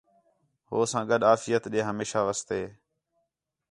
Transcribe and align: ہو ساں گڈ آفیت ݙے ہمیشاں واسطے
ہو 0.69 0.79
ساں 0.91 1.03
گڈ 1.09 1.21
آفیت 1.33 1.63
ݙے 1.71 1.79
ہمیشاں 1.89 2.25
واسطے 2.27 2.61